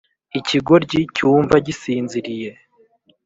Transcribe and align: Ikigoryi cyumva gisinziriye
Ikigoryi 0.39 0.99
cyumva 1.15 1.55
gisinziriye 1.65 2.51